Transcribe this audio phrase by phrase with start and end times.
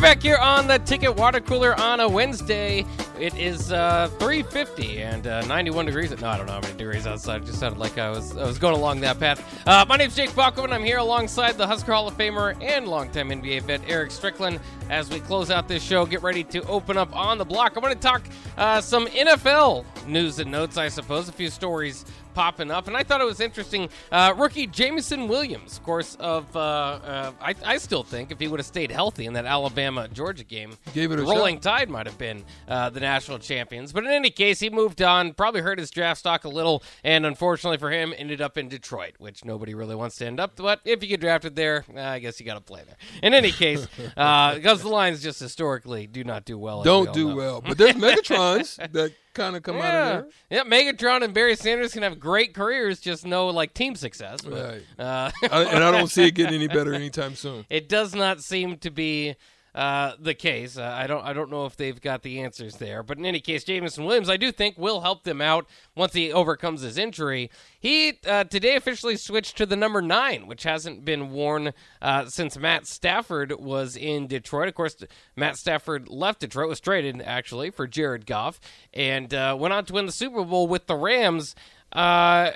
[0.00, 2.86] We're back here on the Ticket Water Cooler on a Wednesday.
[3.18, 6.18] It is uh, 3:50 and uh, 91 degrees.
[6.18, 7.42] No, I don't know how many degrees outside.
[7.42, 9.44] It just sounded like I was I was going along that path.
[9.66, 10.72] Uh, my name's Jake Bachman.
[10.72, 14.58] I'm here alongside the Husker Hall of Famer and longtime NBA vet Erick Strickland.
[14.88, 17.76] As we close out this show, get ready to open up on the block.
[17.76, 18.22] I want to talk
[18.60, 21.28] uh, some NFL news and notes, I suppose.
[21.28, 23.88] A few stories popping up, and I thought it was interesting.
[24.10, 28.48] Uh, rookie Jameson Williams, of course, of uh, uh, I, I, still think if he
[28.48, 31.62] would have stayed healthy in that Alabama Georgia game, Gave it a Rolling shot.
[31.62, 33.92] Tide might have been uh, the national champions.
[33.92, 37.26] But in any case, he moved on, probably hurt his draft stock a little, and
[37.26, 40.56] unfortunately for him, ended up in Detroit, which nobody really wants to end up.
[40.56, 42.96] But if you get drafted there, uh, I guess you got to play there.
[43.22, 46.80] In any case, uh, because the Lions just historically do not do well.
[46.80, 47.36] as we Don't do know.
[47.36, 47.60] well.
[47.60, 47.96] But there's
[48.58, 50.26] That kind of come out of there.
[50.50, 54.40] yeah, Megatron and Barry Sanders can have great careers, just no like team success.
[54.42, 54.82] But, Right.
[54.98, 57.64] uh, I, and I don't see it getting any better anytime soon.
[57.70, 59.36] it does not seem to be
[59.74, 60.76] uh, the case.
[60.76, 63.40] Uh, I don't I don't know if they've got the answers there, but in any
[63.40, 67.50] case, Jameson Williams I do think will help them out once he overcomes his injury.
[67.78, 72.58] He uh, today officially switched to the number nine, which hasn't been worn uh, since
[72.58, 74.68] Matt Stafford was in Detroit.
[74.68, 74.96] Of course,
[75.36, 78.60] Matt Stafford left Detroit, was traded actually for Jared Goff,
[78.92, 81.54] and uh, went on to win the Super Bowl with the Rams.
[81.92, 82.52] Uh,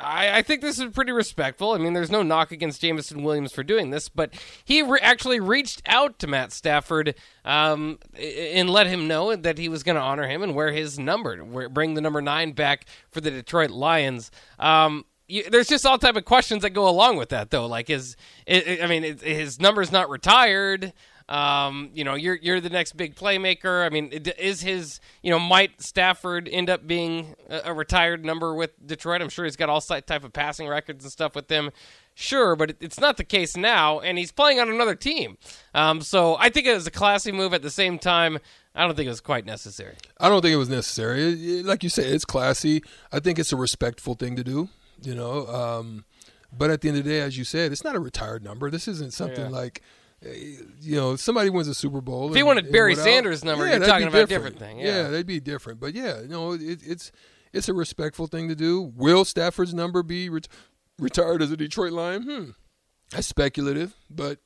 [0.00, 1.72] I, I think this is pretty respectful.
[1.72, 5.38] I mean, there's no knock against Jameson Williams for doing this, but he re- actually
[5.38, 10.02] reached out to Matt Stafford um, and let him know that he was going to
[10.02, 13.70] honor him and wear his number, wear, bring the number nine back for the Detroit
[13.70, 14.32] Lions.
[14.58, 17.66] Um, you, there's just all type of questions that go along with that, though.
[17.66, 18.16] Like, is
[18.48, 20.92] I I mean, is- his number's not retired.
[21.28, 23.84] Um, you know, you're you're the next big playmaker.
[23.84, 28.54] I mean, is his you know Matt Stafford end up being a, a retired number
[28.54, 29.22] with Detroit?
[29.22, 31.70] I'm sure he's got all type of passing records and stuff with them.
[32.14, 35.38] Sure, but it, it's not the case now, and he's playing on another team.
[35.74, 37.54] Um, so I think it was a classy move.
[37.54, 38.38] At the same time,
[38.74, 39.94] I don't think it was quite necessary.
[40.20, 41.22] I don't think it was necessary.
[41.22, 42.82] It- it- like you say, it's classy.
[43.12, 44.68] I think it's a respectful thing to do,
[45.02, 45.46] you know.
[45.46, 46.04] Um,
[46.54, 48.70] but at the end of the day, as you said, it's not a retired number.
[48.70, 49.48] This isn't something Yeah.
[49.48, 49.80] like,
[50.24, 52.30] you know, somebody wins a Super Bowl.
[52.30, 55.08] If he wanted and Barry Sanders' number, you're that'd talking about a different thing, yeah.
[55.08, 55.80] they'd be different.
[55.80, 57.12] But yeah, no, it, it's
[57.52, 58.80] it's a respectful thing to do.
[58.80, 60.48] Will Stafford's number be ret-
[60.98, 62.22] retired as a Detroit Lion?
[62.22, 62.50] Hmm,
[63.10, 64.38] that's speculative, but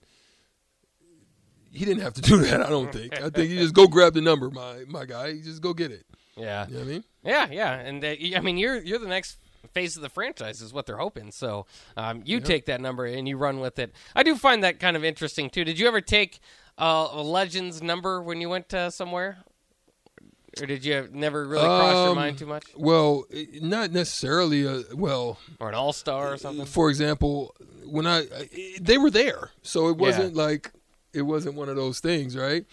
[1.70, 2.64] he didn't have to do that.
[2.64, 3.20] I don't think.
[3.20, 5.28] I think you just go grab the number, my my guy.
[5.28, 6.06] You just go get it.
[6.36, 7.04] Yeah, You know what I mean?
[7.24, 10.72] Yeah, yeah, and uh, I mean you're you're the next face of the franchise is
[10.72, 11.30] what they're hoping.
[11.32, 11.66] So
[11.96, 13.92] um, you take that number and you run with it.
[14.14, 15.64] I do find that kind of interesting too.
[15.64, 16.40] Did you ever take
[16.78, 19.38] uh, a Legends number when you went uh, somewhere,
[20.60, 24.64] or did you never really cross your Um, mind too much, Well, eh, not necessarily.
[24.66, 26.64] A, well, or an All Star or something?
[26.66, 27.54] for example,
[27.84, 28.26] when I
[28.80, 30.72] they were there, so it wasn't like
[31.12, 32.64] it wasn't one of those things, right?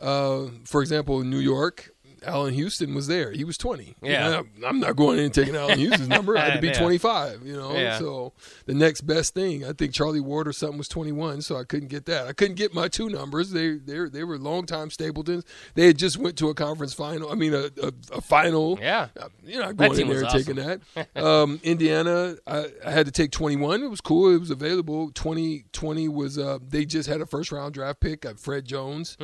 [0.00, 1.91] Uh, for example, in New York,
[2.24, 3.32] Allan Houston was there.
[3.32, 3.96] He was twenty.
[4.02, 4.28] You Yeah.
[4.30, 6.36] know, I'm- not going in and taking Allan Houston's number.
[6.36, 6.78] I had to be Yeah.
[6.80, 7.46] 25.
[7.46, 7.98] You know, Yeah.
[7.98, 8.32] so
[8.66, 11.88] the next best thing, I think Charlie Ward or something was 21, so I couldn't
[11.88, 12.26] get that.
[12.26, 13.50] I couldn't get my two numbers.
[13.50, 15.44] They they they were longtime Stapletons.
[15.74, 17.30] They had just went to a conference final.
[17.30, 18.78] I mean, a a, a final.
[18.80, 19.08] Yeah.
[19.20, 20.80] Uh, You're not going in there and taking that.
[21.16, 23.82] Um, Indiana, I, I had to take 21.
[23.82, 24.34] It was cool.
[24.34, 25.10] It was available.
[25.14, 29.16] 20, 20 was, uh, they just had a first round draft pick at Fred Jones.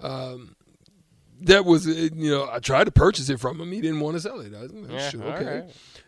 [0.00, 0.56] Um,
[1.42, 3.72] that was, uh, you know, I tried to purchase it from him.
[3.72, 4.54] He didn't want to sell it.
[4.54, 5.64] I was like, Yeah, sure, okay.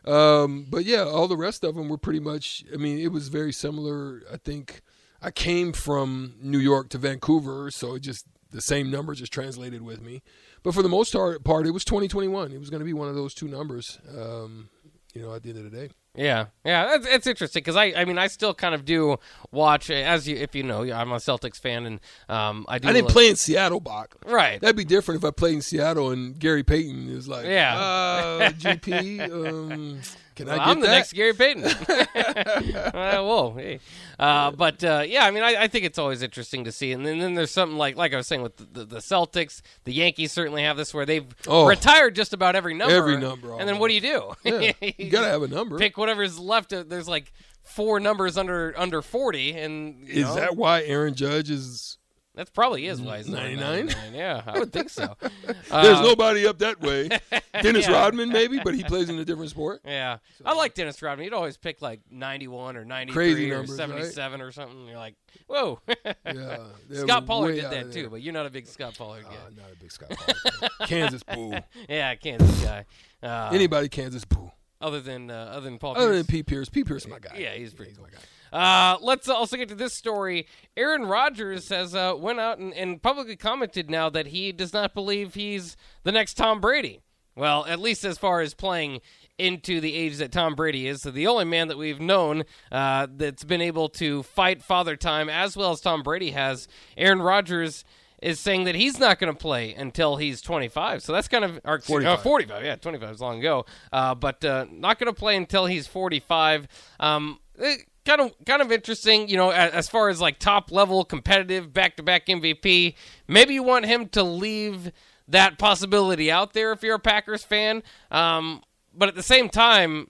[0.06, 0.42] right.
[0.42, 3.28] Um, but yeah, all the rest of them were pretty much, I mean, it was
[3.28, 4.22] very similar.
[4.32, 4.82] I think
[5.20, 9.82] I came from New York to Vancouver, so it just, the same number just translated
[9.82, 10.22] with me.
[10.62, 12.52] But for the most part, part it was 2021.
[12.52, 14.68] It was going to be one of those two numbers, um,
[15.16, 15.90] you know, at the end of the day.
[16.14, 19.18] Yeah, yeah, that's it's interesting because I, I mean, I still kind of do
[19.52, 22.00] watch as you, if you know, I'm a Celtics fan, and
[22.30, 22.88] um, I do.
[22.88, 24.14] I didn't look- play in Seattle, Bach.
[24.24, 24.58] right.
[24.60, 27.76] That'd be different if I played in Seattle and Gary Payton is like, Yeah.
[27.78, 30.00] uh, GP, um,
[30.36, 31.64] can I Well, get I'm the next Gary Payton.
[32.14, 33.80] uh, whoa, hey.
[34.18, 36.92] Uh, but uh, yeah, I mean, I, I think it's always interesting to see.
[36.92, 39.62] And then, then there's something like, like I was saying with the, the, the Celtics,
[39.84, 41.66] the Yankees certainly have this where they've Oh.
[41.66, 42.94] retired just about every number.
[42.94, 44.32] Every number, And then what do you do?
[44.44, 45.78] Yeah, you gotta have a number.
[45.78, 46.72] pick whatever's left.
[46.72, 51.14] Uh, There's like four numbers under under 40, and you Is know, that why Aaron
[51.14, 51.98] Judge is
[52.36, 53.86] That's probably is why he's 99?
[53.86, 54.14] 99.
[54.14, 55.16] Yeah, I would think so.
[55.20, 57.08] There's Uh, nobody up that way.
[57.62, 57.94] Dennis Yeah.
[57.94, 59.80] Rodman, maybe, but he plays in a different sport.
[59.86, 61.24] Yeah, I like Dennis Rodman.
[61.24, 63.88] He'd always pick like 91 or 93 Crazy or numbers, right?
[64.04, 64.86] 77 or something.
[64.86, 65.14] You're like,
[65.46, 65.80] whoa.
[66.26, 66.58] Yeah,
[66.92, 69.30] Scott Pollard did that too, but you're not a big Scott Pollard guy.
[69.30, 70.70] Uh, not a big Scott Pollard.
[70.86, 71.54] Kansas boo.
[71.88, 72.84] yeah, Kansas guy.
[73.22, 74.50] Uh, Anybody Kansas boo.
[74.80, 75.92] other than uh, other than Paul.
[75.96, 76.16] Other Pierce.
[76.18, 77.36] than Pete Pierce, Pete Pierce is my guy.
[77.38, 78.18] Yeah, he's pretty my guy.
[78.52, 80.46] Uh, let's also get to this story.
[80.76, 84.94] Aaron Rodgers has uh, went out and, and publicly commented now that he does not
[84.94, 87.00] believe he's the next Tom Brady.
[87.34, 89.00] Well, at least as far as playing
[89.38, 91.02] into the age that Tom Brady is.
[91.02, 95.28] So the only man that we've known uh, that's been able to fight father time
[95.28, 96.66] as well as Tom Brady has,
[96.96, 97.84] Aaron Rodgers
[98.22, 101.02] is saying that he's not going to play until he's 25.
[101.02, 102.18] So that's kind of or, 45.
[102.18, 102.64] uh, 45.
[102.64, 103.66] Yeah, 25 is long ago.
[103.92, 106.66] Uh, but uh, not going to play until he's 45.
[106.98, 107.76] Um, eh,
[108.06, 111.72] kind of kind of interesting, you know, as, as far as like top level competitive
[111.72, 112.94] back to back MVP.
[113.28, 114.92] Maybe you want him to leave
[115.28, 117.82] that possibility out there if you're a Packers fan.
[118.10, 118.62] Um,
[118.94, 120.08] but at the same time,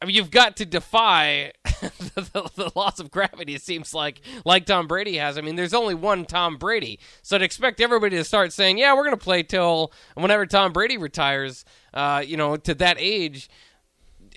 [0.00, 3.54] I mean, you've got to defy the, the, the loss of gravity.
[3.54, 5.38] It seems like, like Tom Brady has.
[5.38, 8.94] I mean, there's only one Tom Brady, so to expect everybody to start saying, "Yeah,
[8.94, 13.48] we're going to play till whenever Tom Brady retires," uh, you know, to that age.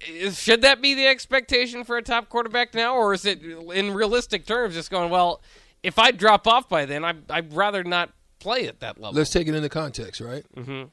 [0.07, 3.93] Is- Should that be the expectation for a top quarterback now, or is it in
[3.93, 5.41] realistic terms just going, well,
[5.83, 9.17] if I drop off by then, I, I'd rather not play at that level?
[9.17, 10.43] Let's take it into context, right?
[10.55, 10.83] Mm-hmm.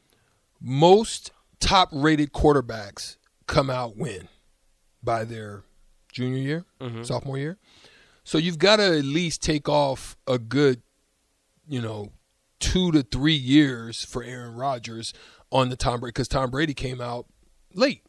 [0.60, 3.16] Most top-rated quarterbacks
[3.46, 4.28] come out when
[5.02, 5.62] by their
[6.12, 6.64] junior year,
[7.04, 7.58] sophomore year.
[8.24, 10.82] So you've got to at least take off a good,
[11.68, 12.12] you know,
[12.58, 15.12] two to three years for Aaron Rodgers
[15.52, 17.26] on the Tom Brady because Tom Brady came out
[17.74, 18.02] late.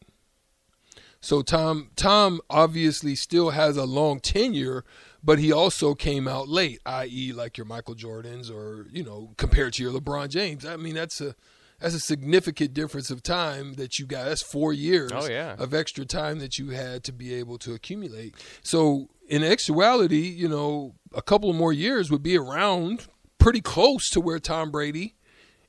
[1.21, 4.83] So Tom Tom obviously still has a long tenure,
[5.23, 9.73] but he also came out late, i.e., like your Michael Jordans or you know compared
[9.73, 10.65] to your LeBron James.
[10.65, 11.35] I mean that's a
[11.79, 14.25] that's a significant difference of time that you got.
[14.25, 15.55] That's four years Oh, yeah.
[15.59, 18.33] of extra time that you had to be able to accumulate.
[18.63, 23.05] So in actuality, you know, a couple more years would be around
[23.37, 25.15] pretty close to where Tom Brady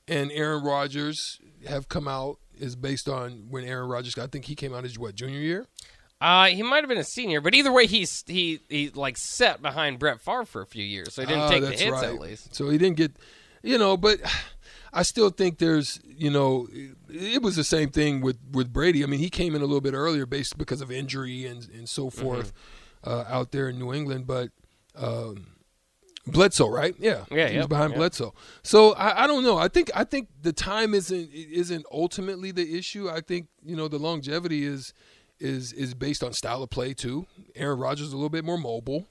[0.06, 4.16] and Aaron Rodgers have come out is based on when Aaron Rodgers.
[4.18, 5.66] I think he came out as what junior year.
[6.20, 9.62] Uh, he might have been a senior, but either way, he's he he like set
[9.62, 12.04] behind Brett Favre for a few years, so he didn't Ah, take the hits right.
[12.04, 12.54] at least.
[12.54, 13.12] So he didn't get,
[13.62, 14.18] you know, but
[14.92, 19.04] I still think there's, you know, it, it was the same thing with with Brady.
[19.04, 21.88] I mean, he came in a little bit earlier based because of injury and and
[21.88, 22.20] so Mm-hmm.
[22.20, 22.52] forth
[23.04, 24.50] uh, out there in New England, but.
[24.96, 25.46] Um,
[26.32, 26.94] Bledsoe, right?
[26.98, 27.98] Yeah, Yeah, he was yep, behind yep.
[27.98, 28.34] Bledsoe.
[28.62, 29.58] So I, I don't know.
[29.58, 33.08] I think I think the time isn't isn't ultimately the issue.
[33.08, 34.92] I think you know the longevity is
[35.40, 37.26] is is based on style of play too.
[37.54, 39.06] Aaron Rodgers is a little bit more mobile,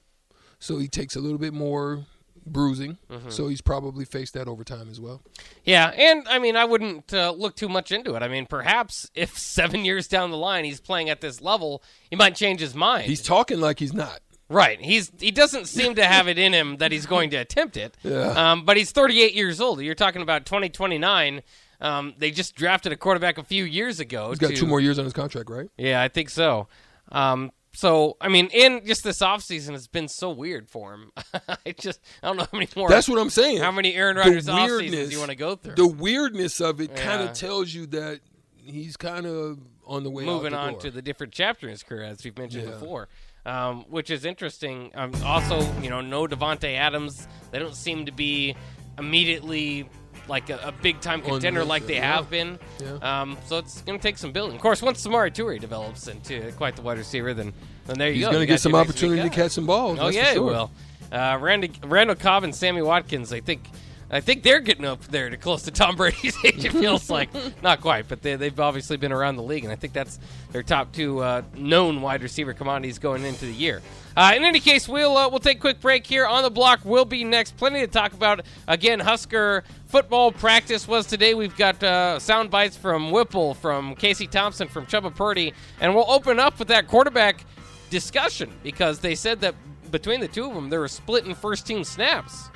[0.58, 2.06] so he takes a little bit more
[2.46, 2.98] bruising.
[3.10, 3.30] Mm-hmm.
[3.30, 5.22] So he's probably faced that over time as well.
[5.64, 8.22] Yeah, and I mean, I wouldn't uh, look too much into it.
[8.22, 12.16] I mean, perhaps if seven years down the line he's playing at this level, he
[12.16, 13.04] might change his mind.
[13.06, 14.20] He's talking like he's not.
[14.48, 14.80] Right.
[14.80, 17.96] He's he doesn't seem to have it in him that he's going to attempt it.
[18.04, 18.52] Yeah.
[18.52, 19.80] Um, but he's 38 years old.
[19.80, 21.42] You're talking about 2029.
[21.80, 24.30] Um, they just drafted a quarterback a few years ago.
[24.30, 25.68] He's got to- two more years on his contract, right?
[25.76, 26.66] Yeah, I think so.
[27.12, 31.12] Um, so I mean, in just this offseason has been so weird for him.
[31.48, 32.88] I just I don't know how many more.
[32.88, 33.58] That's what I'm saying.
[33.58, 35.74] How many Aaron Rodgers off seasons you want to go through?
[35.76, 38.20] The weirdness of it kind of tells you that
[38.56, 40.24] he's kind of on the way.
[40.24, 40.80] out moving the on door.
[40.82, 42.70] to the different chapter in his career, as we've mentioned Yeah.
[42.74, 43.08] before,
[43.46, 44.90] um, which is interesting.
[44.94, 47.26] Um, also, you know, no Davante Adams.
[47.50, 48.56] They don't seem to be
[48.98, 49.88] immediately
[50.28, 52.16] like a, a big time contender like they yeah.
[52.16, 52.58] have been.
[52.80, 53.20] Yeah.
[53.20, 54.56] Um, so it's going to take some building.
[54.56, 57.52] Of course, once Samori Toure develops into quite the wide receiver, then
[57.86, 58.32] then there you He's go.
[58.32, 59.98] going to get some your next big opportunity to catch some balls.
[59.98, 60.42] Oh that's for yeah, sure.
[60.42, 60.70] it will.
[61.10, 63.32] Uh, Randy, Randall Cobb and Sammy Watkins.
[63.32, 63.62] I think,
[64.10, 66.64] I think they're getting up there to close to Tom Brady's age.
[66.64, 67.28] It feels like
[67.62, 70.18] not quite, but they, they've obviously been around the league, and I think that's
[70.52, 73.82] their top two uh, known wide receiver commodities going into the year.
[74.16, 76.80] Uh, in any case, we'll uh, we'll take a quick break here on the block.
[76.84, 77.56] We'll be next.
[77.56, 78.40] Plenty to talk about.
[78.66, 81.34] Again, Husker football practice was today.
[81.34, 86.10] We've got uh, sound bites from Whipple, from Casey Thompson, from Chubba Purdy, and we'll
[86.10, 87.44] open up with that quarterback
[87.90, 89.54] discussion because they said that
[89.90, 92.50] between the two of them, they were splitting first team snaps.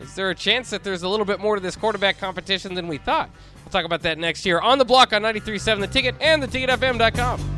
[0.00, 2.86] Is there a chance that there's a little bit more to this quarterback competition than
[2.86, 3.30] we thought?
[3.64, 7.57] We'll talk about that next year on the block on 93.7 The Ticket and theticketfm.com.